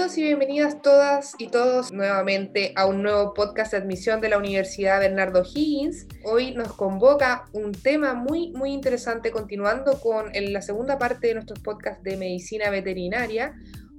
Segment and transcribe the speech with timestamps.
[0.00, 4.98] Y bienvenidas todas y todos nuevamente a un nuevo podcast de admisión de la Universidad
[4.98, 6.06] Bernardo Higgins.
[6.24, 11.58] Hoy nos convoca un tema muy, muy interesante, continuando con la segunda parte de nuestros
[11.60, 13.54] podcasts de medicina veterinaria.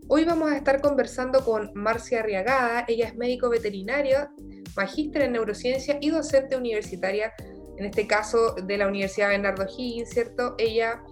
[0.08, 2.84] Hoy vamos a estar conversando con Marcia Arriagada.
[2.88, 4.32] Ella es médico veterinario,
[4.76, 7.32] magíster en neurociencia y docente universitaria,
[7.78, 10.56] en este caso de la Universidad Bernardo Higgins, ¿cierto?
[10.58, 11.04] Ella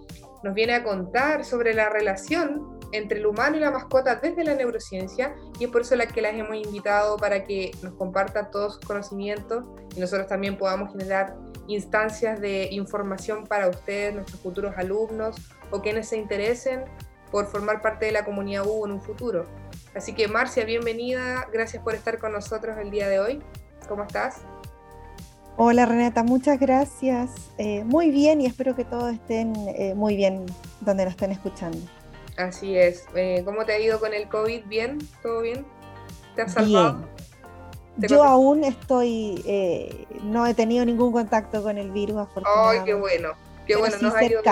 [0.42, 4.54] nos viene a contar sobre la relación entre el humano y la mascota desde la
[4.54, 8.74] neurociencia y es por eso la que las hemos invitado para que nos compartan todos
[8.74, 11.36] sus conocimientos y nosotros también podamos generar
[11.68, 15.36] instancias de información para ustedes, nuestros futuros alumnos
[15.70, 16.84] o quienes se interesen
[17.30, 19.46] por formar parte de la comunidad U en un futuro.
[19.94, 23.42] Así que Marcia, bienvenida, gracias por estar con nosotros el día de hoy.
[23.88, 24.42] ¿Cómo estás?
[25.56, 27.30] Hola Renata, muchas gracias.
[27.58, 30.46] Eh, muy bien y espero que todos estén eh, muy bien
[30.80, 31.78] donde nos estén escuchando.
[32.40, 33.04] Así es.
[33.14, 34.64] Eh, ¿Cómo te ha ido con el COVID?
[34.66, 34.98] ¿Bien?
[35.22, 35.66] ¿Todo bien?
[36.34, 37.06] ¿Te has salvado?
[37.98, 42.78] Yo aún estoy, eh, no he tenido ningún contacto con el virus, afortunadamente.
[42.80, 43.28] ¡Ay, qué bueno!
[43.66, 44.42] Qué bueno, nos ha ido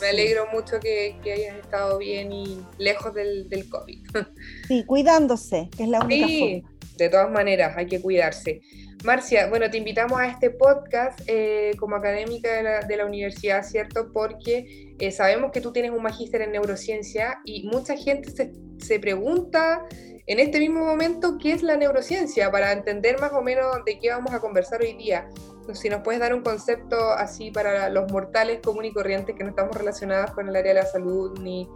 [0.00, 4.06] Me alegro mucho que, hayas estado bien y lejos del, del, COVID.
[4.68, 6.64] Sí, cuidándose, que es la única sí,
[6.96, 8.62] De todas maneras, hay que cuidarse.
[9.04, 14.10] Marcia, bueno, te invitamos a este podcast eh, como académica de la, universidad, ¿cierto?
[14.12, 18.98] Porque eh, sabemos que tú tienes un magíster en neurociencia y mucha gente se, se,
[18.98, 19.84] pregunta
[20.26, 24.10] en este mismo momento qué es la neurociencia para entender más o menos de qué
[24.10, 25.28] vamos a conversar hoy día.
[25.74, 29.50] Si nos puedes dar un concepto así para los mortales comunes y corrientes que no
[29.50, 31.68] estamos relacionados con el área de la salud ni,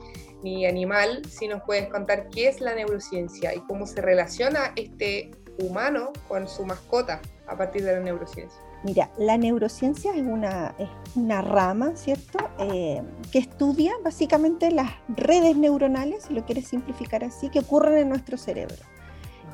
[0.42, 5.30] ni animal, si nos puedes contar qué es la neurociencia y cómo se relaciona este
[5.58, 8.60] humano con su mascota a partir de la neurociencia?
[8.82, 12.38] Mira, la neurociencia es una, es una rama, ¿cierto?
[12.58, 18.08] Eh, que estudia básicamente las redes neuronales, si lo quieres simplificar así, que ocurren en
[18.08, 18.76] nuestro cerebro.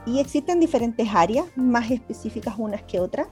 [0.07, 3.27] Y existen diferentes áreas, más específicas unas que otras.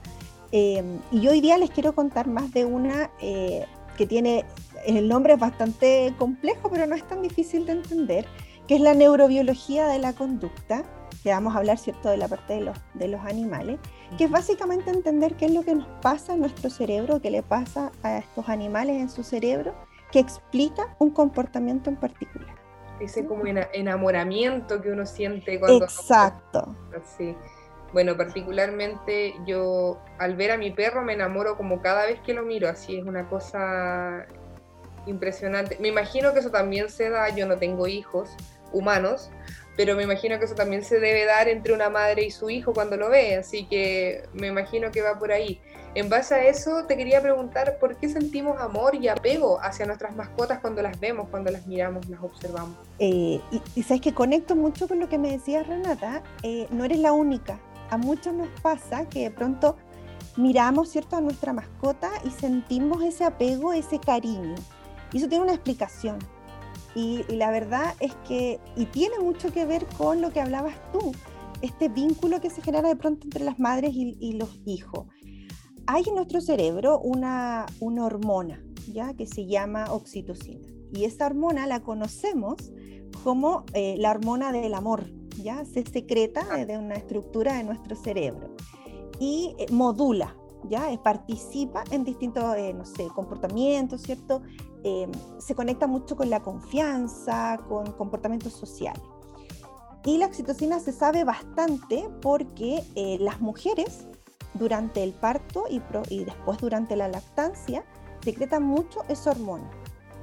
[0.51, 3.65] Eh, y hoy día les quiero contar más de una eh,
[3.97, 4.45] que tiene,
[4.85, 8.25] el nombre es bastante complejo, pero no es tan difícil de entender,
[8.67, 10.83] que es la neurobiología de la conducta
[11.23, 13.79] que vamos a hablar, ¿cierto?, de la parte de los, de los animales,
[14.15, 17.41] que es básicamente entender qué es lo que nos pasa en nuestro cerebro, qué le
[17.41, 19.73] pasa a estos animales en su cerebro,
[20.11, 22.53] que explica un comportamiento en particular.
[22.99, 25.85] Ese como enamoramiento que uno siente cuando...
[25.85, 26.75] Exacto.
[26.95, 27.35] Así.
[27.95, 32.43] Bueno, particularmente yo al ver a mi perro me enamoro como cada vez que lo
[32.43, 34.25] miro, así es una cosa
[35.05, 35.77] impresionante.
[35.79, 38.31] Me imagino que eso también se da, yo no tengo hijos
[38.73, 39.31] humanos,
[39.77, 42.73] pero me imagino que eso también se debe dar entre una madre y su hijo
[42.73, 45.61] cuando lo ve, así que me imagino que va por ahí.
[45.93, 50.13] En base a eso, te quería preguntar por qué sentimos amor y apego hacia nuestras
[50.17, 52.75] mascotas cuando las vemos, cuando las miramos, las observamos.
[52.99, 53.39] Eh,
[53.73, 57.13] y, sabes que conecto mucho con lo que me decía Renata, eh, no eres la
[57.13, 57.57] única.
[57.89, 59.77] A muchos nos pasa que de pronto
[60.37, 61.15] miramos ¿cierto?
[61.15, 64.55] a nuestra mascota y sentimos ese apego, ese cariño.
[65.11, 66.17] Y eso tiene una explicación.
[66.95, 71.11] Y, la verdad es que, y tiene mucho que ver con lo que hablabas tú,
[71.61, 75.07] este vínculo que se genera de pronto entre las madres y, los hijos.
[75.87, 79.13] Hay en nuestro cerebro una, hormona, ¿ya?
[79.13, 80.67] Que se llama oxitocina.
[80.93, 82.71] Y esa hormona la conocemos
[83.23, 85.05] como eh, la hormona del amor,
[85.41, 85.63] ¿ya?
[85.65, 88.49] Se secreta desde una estructura de nuestro cerebro
[89.19, 90.35] y eh, modula,
[90.69, 90.91] ¿ya?
[90.91, 92.43] Eh, participa en distintos,
[92.75, 94.41] no sé, comportamientos, ¿cierto?
[94.83, 99.01] Em, se conecta mucho con la confianza, con comportamientos sociales.
[100.05, 104.05] Y la oxitocina se sabe bastante porque eh, las mujeres
[104.53, 107.83] durante el parto y, y, después durante la lactancia
[108.23, 109.67] secretan mucho esa hormona.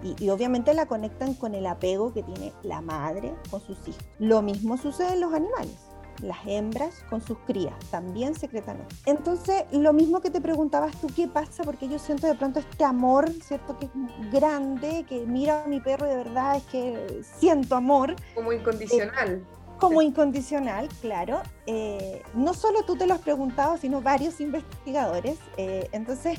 [0.03, 4.03] Y, y, obviamente la conectan con el apego que tiene la madre con sus hijos.
[4.19, 5.93] Lo mismo sucede en los animales
[6.23, 11.29] las hembras con sus crías, también secretan Entonces, lo mismo que te preguntabas tú, ¿qué
[11.29, 11.65] pasa?
[11.65, 13.77] Porque yo siento de pronto este amor, ¿cierto?
[13.79, 13.93] Que es
[14.33, 18.15] grande, que mira a mi perro y de verdad es que siento amor.
[18.35, 19.35] Como incondicional.
[19.35, 19.43] Eh,
[19.79, 21.43] como incondicional, claro.
[21.67, 25.39] Eh, no solo tú te lo has preguntado, sino varios investigadores.
[25.57, 26.39] Eh, entonces,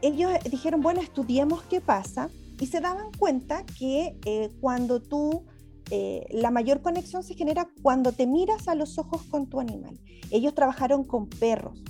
[0.00, 2.30] ellos dijeron, bueno, estudiemos qué pasa
[2.60, 4.18] y se daban cuenta que
[4.60, 5.44] cuando tú
[5.90, 9.98] eh, la mayor conexión se genera cuando te miras a los ojos con tu animal.
[10.30, 11.82] Ellos trabajaron con perros.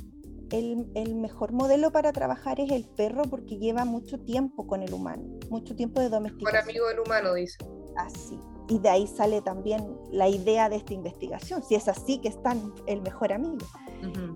[0.51, 5.23] El, mejor modelo para trabajar es el perro porque lleva mucho tiempo con el humano,
[5.51, 6.63] mucho tiempo de domesticación.
[6.63, 7.59] Por amigo del humano, dice.
[7.97, 8.39] Así.
[8.71, 12.73] Y de ahí sale también la idea de esta investigación, si es así que están
[12.87, 13.67] el mejor amigo.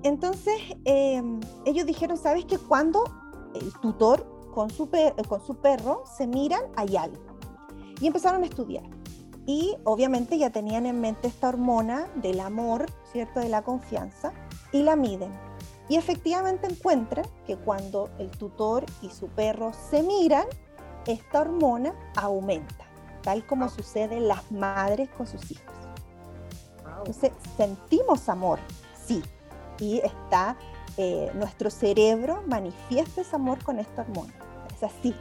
[0.02, 0.54] Entonces,
[0.84, 3.04] em, ellos dijeron, ¿sabes que cuando
[3.54, 4.88] el tutor con su,
[5.28, 7.22] con su perro se miran, hay algo?
[8.00, 8.84] Y empezaron a estudiar
[9.46, 13.40] Y obviamente ya tenían en mente esta hormona del amor, ¿cierto?
[13.40, 14.32] De la confianza,
[14.72, 15.32] y la miden.
[15.88, 20.46] Y efectivamente encuentran que cuando el tutor y su perro se miran,
[21.06, 22.86] esta hormona aumenta,
[23.22, 25.74] tal como sucede en las madres con sus hijos.
[26.98, 28.60] Entonces, sentimos amor,
[29.04, 29.22] sí,
[29.80, 30.56] y está,
[30.96, 34.32] eh, nuestro cerebro manifiesta ese amor con esta hormona.
[34.82, 35.14] Es así.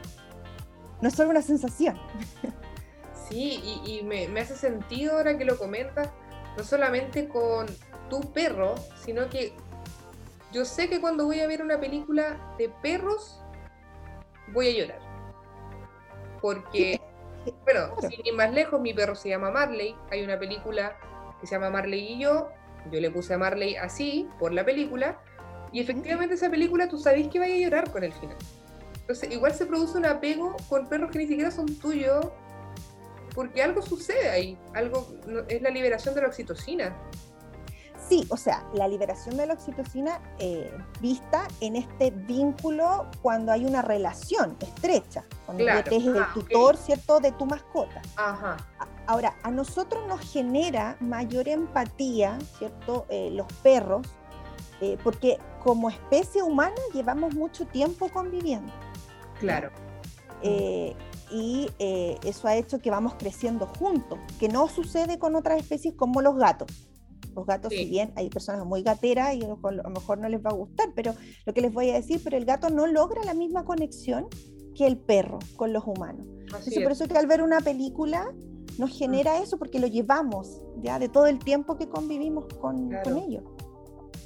[1.00, 1.98] No es solo una sensación.
[3.28, 6.10] Sí, y, me, me, hace sentido ahora que lo comentas,
[6.56, 7.66] no solamente con
[8.10, 9.54] tu perro, sino que
[10.52, 13.40] yo sé que cuando voy a ver una película de perros,
[14.52, 15.00] voy a llorar.
[16.42, 17.00] Porque,
[17.64, 19.96] bueno, sin ir más lejos, mi perro se llama Marley.
[20.10, 20.98] Hay una película
[21.40, 22.50] que se llama Marley y yo.
[22.90, 25.20] Yo le puse a Marley así por la película.
[25.72, 28.36] Y efectivamente esa película tú sabes que vaya a llorar con el final.
[29.02, 32.26] Entonces, igual se produce un apego con perros que ni siquiera son tuyos,
[33.34, 34.58] porque algo sucede ahí.
[34.74, 35.06] Algo
[35.48, 36.96] es la liberación de la oxitocina.
[38.08, 43.64] Sí, o sea, la liberación de la oxitocina eh, vista en este vínculo cuando hay
[43.64, 45.90] una relación estrecha, cuando claro.
[45.90, 48.02] es el ah, tutor, ¿cierto?, de tu mascota.
[48.16, 48.56] Ajá.
[49.06, 54.06] Ahora, a nosotros nos genera mayor empatía, ¿cierto?, eh, los perros,
[54.80, 58.72] eh, porque como especie humana llevamos mucho tiempo conviviendo.
[59.42, 59.70] Claro.
[61.30, 61.68] y
[62.24, 66.36] eso ha hecho que vamos creciendo juntos, que no sucede con otras especies como los
[66.36, 66.88] gatos.
[67.34, 70.50] Los gatos, si bien hay personas muy gateras y a lo mejor no les va
[70.50, 71.14] a gustar, pero
[71.46, 74.28] lo que les voy a decir, pero el gato no logra la misma conexión
[74.74, 76.26] que el perro con los humanos.
[76.40, 78.32] Entonces, por eso que al ver una película
[78.78, 78.94] nos mm.
[78.94, 83.44] genera eso, porque lo llevamos ya de todo el tiempo que convivimos con, con ellos.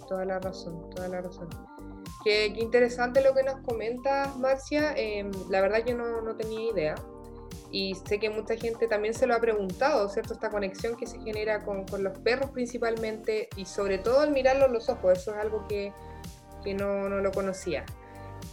[0.08, 1.48] Toda la razón, toda la razón.
[2.24, 4.94] Qué, qué interesante lo que nos comentas, Marcia.
[4.96, 6.94] Em, la verdad yo no, no tenía idea
[7.70, 10.34] y sé que mucha gente también se lo ha preguntado, ¿cierto?
[10.34, 14.70] Esta conexión que se genera con, con los perros principalmente y sobre todo al mirarlos
[14.70, 15.92] los ojos, eso es algo que,
[16.62, 17.84] que no, no, lo conocía.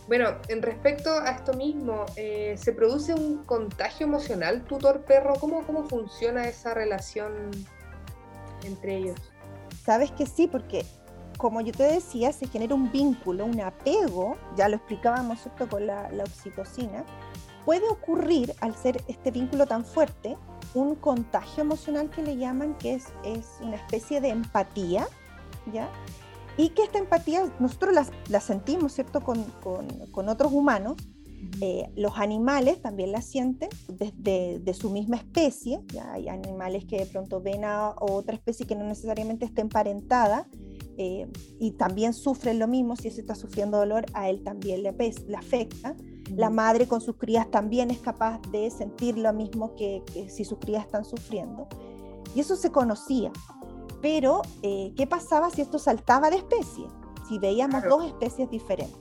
[0.08, 5.36] Bueno, en respecto a esto mismo, eh, ¿se produce un contagio emocional tutor-perro?
[5.40, 7.52] ¿Cómo, ¿Cómo funciona esa relación
[8.66, 9.20] entre ellos?
[9.86, 10.86] Sabes que sí, porque
[11.44, 15.68] como yo te decía, se genera un vínculo, un apego, ya lo explicábamos ¿cierto?
[15.68, 17.04] con la, la oxitocina,
[17.66, 20.38] puede ocurrir, al ser este vínculo tan fuerte,
[20.74, 25.06] un contagio emocional que le llaman, que es, es una especie de empatía,
[25.74, 25.90] ¿ya?
[26.56, 30.96] Y que esta empatía nosotros la, la sentimos, ¿cierto?, con, con, con otros humanos.
[31.60, 35.82] Eh, los animales también la sienten desde de su misma especie.
[35.94, 36.14] ¿ya?
[36.14, 40.48] Hay animales que de pronto ven a otra especie que no necesariamente esté emparentada
[40.98, 41.28] eh,
[41.60, 42.96] y también sufren lo mismo.
[42.96, 45.96] Si ese está sufriendo dolor, a él también le, le afecta.
[46.36, 50.60] La madre con sus crías también es capaz de sentir lo mismo que, si sus
[50.60, 51.68] crías están sufriendo.
[52.36, 53.32] Y eso se conocía.
[54.02, 56.86] Pero, eh, ¿qué pasaba si esto saltaba de especie?
[57.28, 58.98] Si veíamos dos especies diferentes.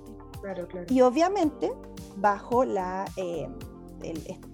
[0.88, 1.72] Y obviamente,
[2.16, 3.48] bajo la, eh,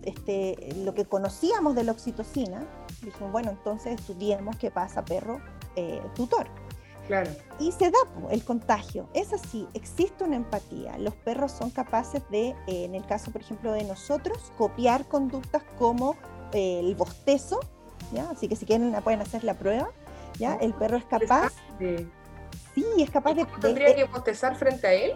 [0.03, 2.67] este, lo que conocíamos de la oxitocina,
[3.03, 5.41] dijimos, bueno, entonces estudiemos qué pasa perro
[5.77, 6.49] eh, tutor.
[7.59, 7.99] Y se da
[8.31, 9.09] el contagio.
[9.15, 10.99] Es así, existe una empatía.
[10.99, 15.63] Los perros son capaces de, eh, en el caso, por ejemplo, de nosotros, copiar conductas
[15.79, 16.17] como
[16.53, 17.61] eh, el bostezo,
[18.13, 18.31] ¿ya?
[18.31, 19.91] Así que si quieren pueden hacer la prueba,
[20.39, 20.57] ¿ya?
[20.57, 21.53] El perro es capaz...
[21.79, 22.07] De...
[22.75, 23.45] Sí, es capaz de...
[23.61, 25.13] ¿Tendría que bostezar frente a él?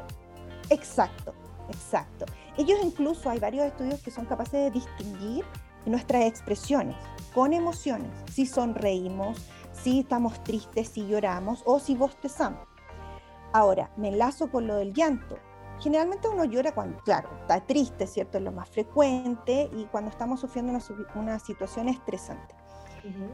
[0.70, 1.34] Exacto,
[1.68, 2.26] exacto.
[2.56, 5.44] Ellos incluso, hay varios estudios que son capaces de distinguir
[5.86, 6.96] nuestras expresiones
[7.34, 8.10] con emociones.
[8.30, 9.38] Si sonreímos,
[9.72, 12.66] si estamos tristes, si lloramos o si bostezamos.
[13.52, 15.36] Ahora, me enlazo con lo del llanto.
[15.80, 18.38] Generalmente uno llora cuando, claro, está triste, ¿cierto?
[18.38, 20.72] Es lo más frecuente y cuando estamos sufriendo
[21.14, 22.54] una, situación estresante.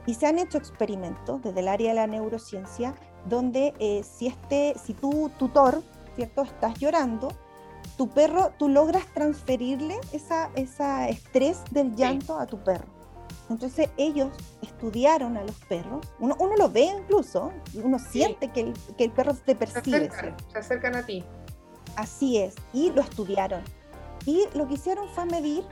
[0.07, 2.95] Y se han hecho experimentos desde el área de la neurociencia
[3.28, 5.83] donde eh, si, este, si tu tutor,
[6.17, 6.43] ¿cierto?
[6.43, 7.28] Estás llorando,
[7.99, 12.98] tu perro, tú logras transferirle esa, esa estrés del llanto a tu perro.
[13.50, 14.28] Entonces ellos
[14.62, 19.11] estudiaron a los perros, uno, uno lo ve incluso, uno siente que, el, que, el,
[19.11, 20.11] perro te percibe.
[20.52, 21.25] Se acercan, a ti.
[21.97, 23.62] Así es, y lo estudiaron.
[24.26, 25.64] Y lo que hicieron fue medir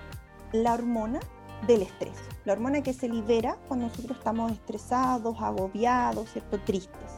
[0.53, 1.21] la hormona
[1.67, 6.59] del estrés, la hormona que se libera cuando nosotros estamos estresados, agobiados, ¿cierto?
[6.61, 7.13] Tristes.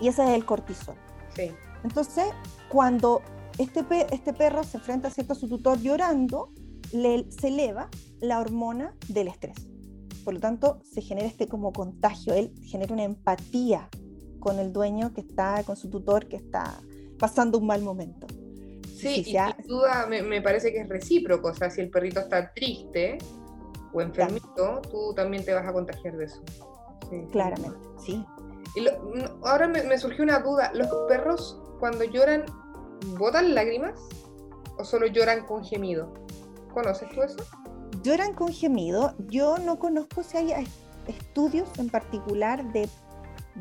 [0.00, 0.96] Y ese es el cortisol.
[1.34, 1.52] Sí.
[1.84, 2.26] Entonces,
[2.68, 3.22] cuando
[3.58, 5.32] este, este perro se enfrenta ¿cierto?
[5.32, 6.50] a su tutor llorando,
[6.92, 7.88] le, se eleva
[8.20, 9.56] la hormona del estrés.
[10.24, 13.88] Por lo tanto, se genera este como contagio, él genera una empatía
[14.38, 16.80] con el dueño que está, con su tutor que está
[17.18, 18.26] pasando un mal momento.
[18.96, 22.20] Sí, y sin duda me, me, parece que es recíproco, o sea, si el perrito
[22.20, 23.18] está triste,
[23.92, 26.42] o enfermito, tú también te vas a contagiar de eso.
[27.30, 28.24] Claramente, sí.
[28.74, 28.86] Y
[29.44, 32.44] ahora me, surgió una duda, ¿los perros cuando lloran
[33.18, 34.00] botan lágrimas
[34.78, 36.12] o solo lloran con gemido?
[36.72, 37.36] ¿Conoces tú eso?
[38.02, 39.14] Lloran con gemido.
[39.28, 40.66] Yo no conozco si hay
[41.06, 42.88] estudios en particular de,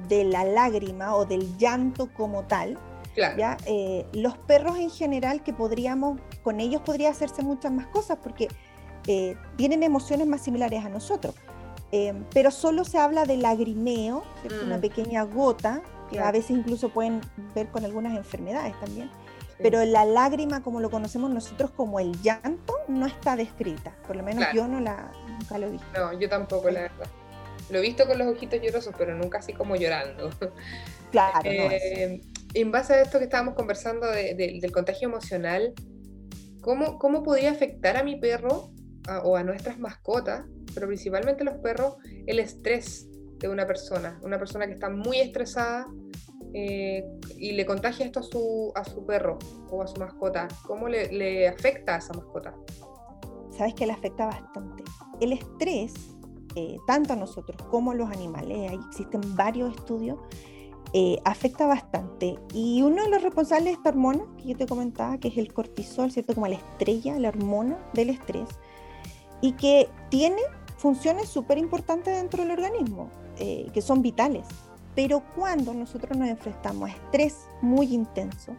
[0.08, 2.78] de la lágrima o del llanto como tal.
[3.16, 3.58] ¿ya?
[3.66, 8.48] Eh, los perros en general que podríamos, con ellos podría hacerse muchas más cosas porque
[9.08, 11.36] eh, tienen emociones más similares a nosotros.
[11.92, 14.24] Em, pero solo se habla de lagrimeo,
[14.64, 14.82] una mm.
[14.82, 17.22] pequeña gota, que a veces incluso pueden
[17.54, 19.10] ver con algunas enfermedades también.
[19.62, 23.96] Pero la lágrima, como lo conocemos nosotros como el llanto, no está descrita.
[24.08, 25.88] Por lo menos yo no la, nunca lo he visto.
[25.94, 27.08] No, yo tampoco, la verdad.
[27.70, 30.30] Lo he visto con los ojitos llorosos, pero nunca así como llorando.
[31.12, 31.42] Claro.
[31.44, 32.22] Eh,
[32.54, 35.74] en base a esto que estábamos conversando del contagio emocional,
[36.62, 38.72] ¿cómo, ¿cómo podría afectar a mi perro
[39.24, 43.08] o a nuestras mascotas pero principalmente los perros, el estrés
[43.40, 45.88] de una persona, una persona que está muy estresada
[46.54, 47.04] eh,
[47.38, 49.40] y le contagia esto a su, a su perro
[49.70, 52.56] o a su mascota, ¿cómo le, le afecta a esa mascota?
[53.52, 54.84] Sabes que le afecta bastante.
[55.20, 55.94] El estrés,
[56.56, 60.20] eh, tanto a nosotros como a los animales, ahí existen varios estudios,
[60.94, 62.36] eh, afecta bastante.
[62.54, 65.54] Y uno de los responsables de esta hormona que yo te comentaba, que es el
[65.54, 66.34] cortisol, ¿cierto?
[66.34, 68.50] Como la estrella, la hormona del estrés,
[69.42, 70.42] y que tiene
[70.78, 74.46] funciones súper importantes dentro del organismo, eh, que son vitales.
[74.96, 78.54] Pero cuando nosotros nos enfrentamos a estrés muy intenso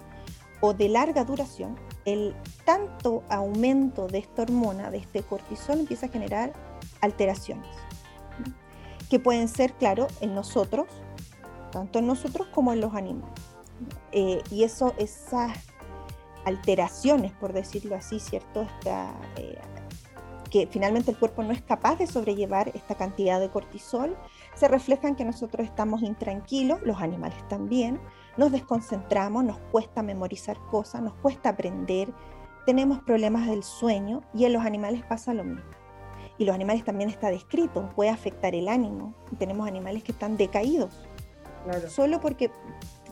[0.60, 2.34] o de larga duración, el
[2.64, 6.52] tanto aumento de esta hormona, de este cortisol, empieza a generar
[7.00, 7.68] alteraciones,
[9.10, 10.86] que pueden ser, claro, en nosotros,
[11.70, 13.34] tanto en nosotros como en los animales.
[14.12, 15.52] Eh, y eso, esas
[16.44, 18.62] alteraciones, por decirlo así, ¿cierto?
[18.62, 19.58] Esta, eh,
[20.50, 24.16] que finalmente el cuerpo no es capaz de sobrellevar esta cantidad de cortisol,
[24.54, 28.00] se refleja en que nosotros estamos intranquilos, los animales también,
[28.36, 32.12] nos desconcentramos, nos cuesta memorizar cosas, nos cuesta aprender,
[32.66, 35.62] tenemos problemas del sueño y en los animales pasa lo mismo.
[36.38, 39.14] Y los animales también está descrito, puede afectar el ánimo.
[39.38, 41.06] tenemos animales que están decaídos,
[41.88, 42.50] solo porque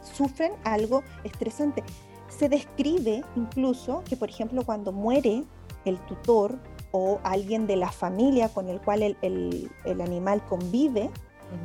[0.03, 1.83] sufren algo estresante.
[2.29, 5.45] Se describe incluso que, por ejemplo, cuando muere
[5.85, 6.59] el tutor
[6.93, 9.71] o alguien de la familia con el cual el,
[10.01, 11.11] animal convive,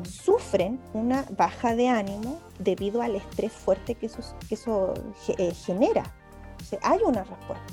[0.04, 4.94] sufren una baja de ánimo debido al estrés fuerte que eso, que eso
[5.38, 6.04] eh, genera.
[6.82, 7.66] hay una respuesta.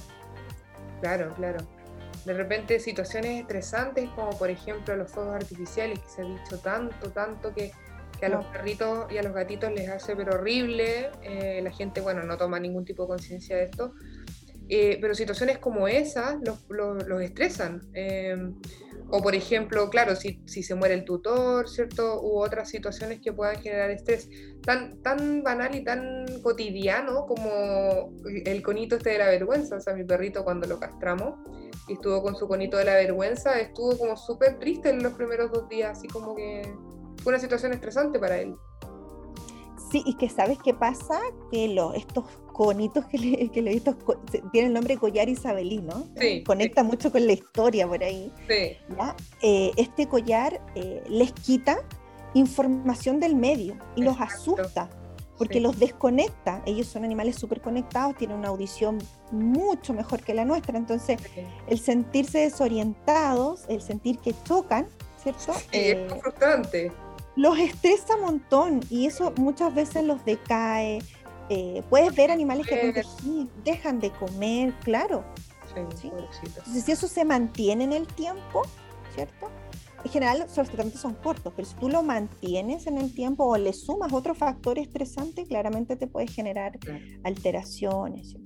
[1.01, 1.59] Claro, claro.
[2.25, 7.11] De repente situaciones estresantes como por ejemplo los fuegos artificiales que se ha dicho tanto,
[7.11, 7.73] tanto que,
[8.23, 11.11] a los perritos y a los gatitos les hace pero horrible.
[11.23, 13.95] Eh, la gente, bueno, no toma ningún tipo de conciencia de esto
[14.69, 17.83] eh, pero situaciones como esas los, estresan.
[17.93, 18.37] Eh,
[19.15, 22.23] o por ejemplo, claro, si, si, se muere el tutor, ¿cierto?
[22.23, 24.27] U otras situaciones que puedan generar estrés.
[24.65, 29.77] Tan, tan banal y tan cotidiano como el conito este de la vergüenza.
[29.77, 31.35] O sea, mi perrito cuando lo castramos
[31.89, 35.53] y estuvo con su conito de la vergüenza, estuvo como súper triste en los primeros
[35.53, 36.63] dos días, así como que
[37.23, 38.55] fue una situación estresante para él.
[39.93, 41.21] Sí, y que sabes qué pasa,
[41.51, 43.95] que lo, estos conitos que le, que le visto
[44.51, 48.33] tienen el nombre collar isabelino, sí, conecta mucho con la historia por ahí.
[48.49, 48.79] Sí.
[49.43, 51.79] Eh, este collar eh, les quita
[52.33, 54.89] información del medio y los asusta
[55.37, 56.63] porque los desconecta.
[56.67, 58.99] Ellos son animales súper conectados, tienen una audición
[59.31, 60.79] mucho mejor que la nuestra.
[60.79, 61.19] Entonces,
[61.67, 64.87] el sentirse desorientados, el sentir que chocan,
[65.21, 65.53] ¿cierto?
[65.73, 66.93] Es eh, frustrante
[67.37, 71.01] los estresa un montón y eso muchas veces los decae.
[71.49, 72.95] Eh, puedes ver animales que
[73.65, 75.25] dejan de comer, claro.
[76.01, 76.11] Sí,
[76.45, 78.63] Entonces, si eso se mantiene en el tiempo,
[79.15, 79.51] ¿cierto?
[80.05, 83.57] En general, los tratamientos son cortos, pero si tú lo mantienes en el tiempo o
[83.57, 86.79] le sumas otro factor estresante, claramente te puede generar
[87.23, 88.37] alteraciones.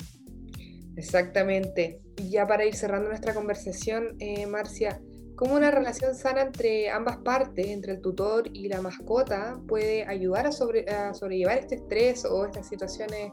[0.96, 2.00] Exactamente.
[2.16, 5.00] Y ya para ir cerrando nuestra conversación, eh, Marcia,
[5.36, 10.46] cómo una relación sana entre ambas partes, entre el tutor y la mascota, puede ayudar
[10.46, 13.32] a, sobrellevar este estrés o estas situaciones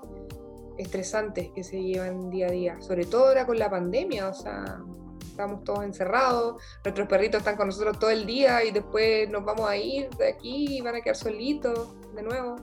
[0.77, 4.83] estresantes que se llevan día a día, sobre todo ahora con la pandemia, o sea,
[5.21, 9.69] estamos todos encerrados, nuestros perritos están con nosotros todo el día y después nos vamos
[9.69, 12.55] a ir de aquí y van a quedar solitos de nuevo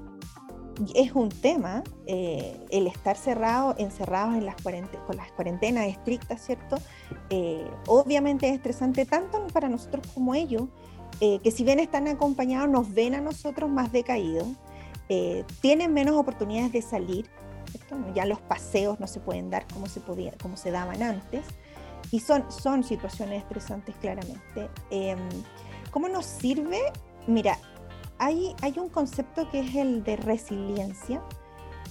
[0.94, 6.76] es un tema eh, el estar cerrado, encerrados en las con las cuarentenas estrictas, ¿cierto?
[7.30, 10.64] Eh, obviamente es estresante tanto para nosotros como ellos,
[11.20, 14.48] eh, que si bien están acompañados, nos ven a nosotros más decaídos,
[15.60, 17.28] tienen menos oportunidades de salir,
[18.14, 21.44] ya los paseos no se pueden dar como se, podía, como se daban antes.
[22.12, 24.70] y son, son situaciones estresantes claramente.
[24.90, 25.18] Em,
[25.90, 26.78] ¿Cómo nos sirve?
[27.26, 27.58] Mira,
[28.20, 31.22] hay, hay un concepto que es el de resiliencia,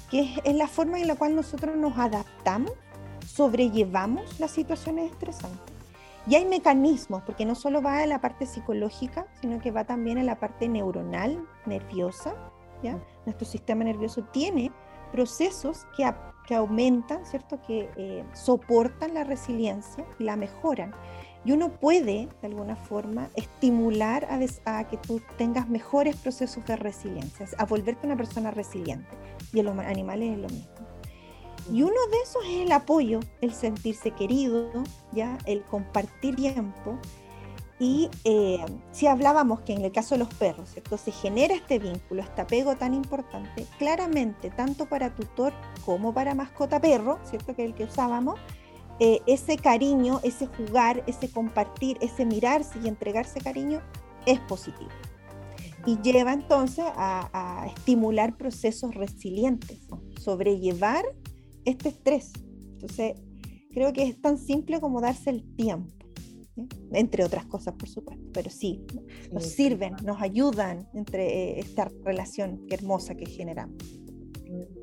[0.10, 2.72] que es, es la forma en la cual nosotros nos adaptamos,
[3.26, 5.74] sobrellevamos las situaciones estresantes.
[6.28, 10.20] Y hay mecanismos, porque no solo va en la parte psicológica, sino que va también
[10.20, 12.36] en la parte neuronal, nerviosa.
[12.84, 13.00] ¿ya?
[13.26, 14.72] Nuestro sistema nervioso tiene
[15.12, 16.08] procesos que,
[16.46, 17.60] que aumentan, ¿cierto?
[17.66, 20.94] que eh, soportan la resiliencia, la mejoran.
[21.46, 24.40] Y uno puede, de alguna forma, estimular a,
[24.78, 29.18] a, que tú tengas mejores procesos de resiliencia, a volverte una persona resiliente.
[29.54, 30.90] Y en los animales es lo mismo.
[31.72, 34.72] Y uno de esos es el apoyo, el sentirse querido,
[35.12, 36.98] ya el compartir tiempo.
[37.80, 40.98] Y eh, si hablábamos que en el caso de los perros, ¿cierto?
[40.98, 45.54] se genera este vínculo, este apego tan importante, claramente, tanto para tutor
[45.86, 47.56] como para mascota perro, ¿cierto?
[47.56, 48.38] que es el que usábamos,
[49.00, 53.82] eh, ese cariño, ese jugar, ese compartir, ese mirarse y entregarse cariño
[54.26, 54.90] es positivo.
[55.86, 59.80] Y lleva entonces a, a estimular procesos resilientes,
[60.20, 61.06] sobrellevar
[61.66, 62.34] este estrés.
[62.74, 63.14] Entonces,
[63.72, 65.94] creo que es tan simple como darse el tiempo,
[66.92, 68.86] entre otras cosas, por supuesto, pero sí,
[69.32, 73.78] nos sirven, nos ayudan entre eh, esta relación hermosa que generamos.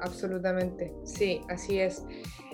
[0.01, 2.05] Absolutamente, sí, así es.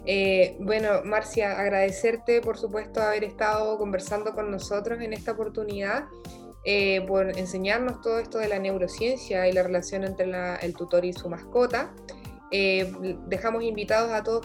[0.06, 6.04] Eh, bueno, Marcia, agradecerte por supuesto haber estado conversando con nosotros en esta oportunidad,
[6.64, 10.30] eh, por enseñarnos todo esto de la neurociencia y la relación entre
[10.62, 11.92] el tutor y su mascota.
[12.54, 12.92] Eh,
[13.28, 14.42] dejamos invitados a todos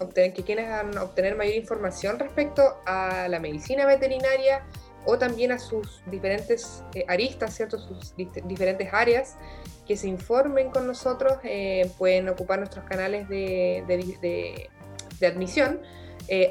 [0.00, 4.66] obtener, que quieran obtener mayor información respecto a la medicina veterinaria
[5.04, 7.78] o también a sus diferentes eh, aristas, ¿cierto?
[7.78, 9.36] sus diferentes áreas,
[9.86, 15.80] que se informen con nosotros, eh, pueden ocupar nuestros canales de, de, admisión
[16.28, 16.50] eh,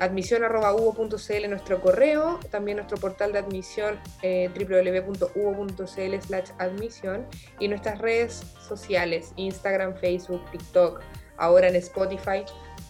[1.47, 7.27] nuestro correo, también nuestro portal de admisión eh, www.uvo.cl slash admisión
[7.59, 11.01] y nuestras redes sociales, Instagram, Facebook, TikTok,
[11.37, 12.43] ahora en Spotify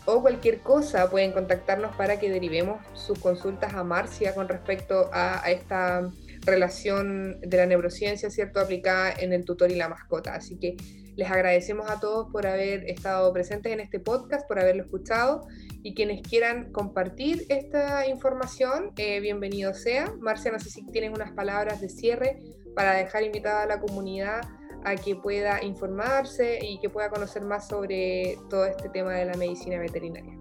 [0.08, 5.43] o cualquier cosa pueden contactarnos para que derivemos sus consultas a Marcia con respecto a,
[5.52, 6.10] esta
[6.46, 10.34] relación de la neurociencia, ¿cierto?, aplicada en el tutor y la mascota.
[10.34, 10.78] Así que
[11.17, 15.46] les agradecemos a todos por haber estado presentes en este podcast, por haberlo escuchado
[15.84, 20.13] y quienes quieran compartir esta información, eh, bienvenido sea.
[20.22, 22.39] Marcia, no sé si tienes unas palabras de cierre
[22.76, 24.41] para dejar invitada a la comunidad
[24.89, 29.34] a que pueda informarse y que pueda conocer más sobre todo este tema de la
[29.34, 30.38] medicina veterinaria.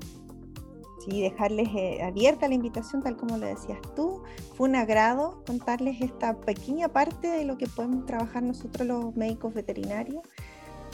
[1.05, 4.23] Sí, dejarles eh, abierta la invitación, tal como lo decías tú.
[4.57, 9.55] Fue un agrado contarles esta pequeña parte de lo que podemos trabajar nosotros los médicos
[9.55, 10.23] veterinarios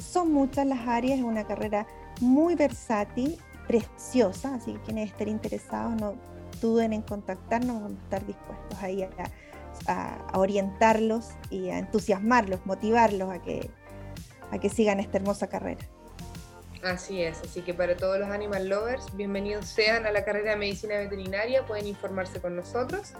[0.02, 1.86] son muchas las áreas, es una carrera
[2.20, 6.14] muy versátil, preciosa, así que quienes estén interesados no
[6.60, 9.02] duden en contactarnos, vamos a estar dispuestos ahí
[9.86, 13.70] a, orientarlos y a entusiasmarlos, motivarlos a que,
[14.50, 15.86] a que sigan esta hermosa carrera.
[16.82, 20.56] Así es, así que para todos los animal lovers, bienvenidos sean a la carrera de
[20.56, 23.12] medicina veterinaria, pueden informarse con nosotros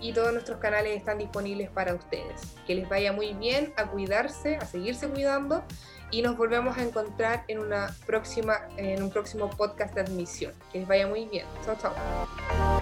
[0.00, 2.40] y todos nuestros canales están disponibles para ustedes.
[2.66, 5.64] Que les vaya muy bien, a cuidarse, a seguirse cuidando
[6.10, 10.52] y nos volvemos a encontrar en una próxima en un próximo podcast de admisión.
[10.72, 11.46] Que les vaya muy bien.
[11.64, 12.77] Chao, chao.